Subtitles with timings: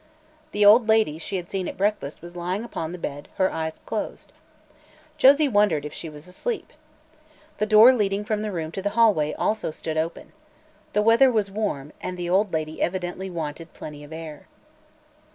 [0.51, 3.79] The old lady she had seen at breakfast was lying upon the bed, her eyes
[3.85, 4.31] closed.
[5.15, 6.73] Josie wondered if she was asleep.
[7.59, 10.31] The door leading from the room to the hallway also stood open.
[10.93, 14.47] The weather was warm, and the old lady evidently wanted plenty of air.